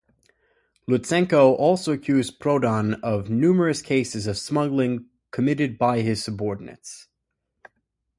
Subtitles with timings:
[0.89, 7.07] Lutsenko also accused Prodan of "numerous cases of smuggling committed by his subordinates".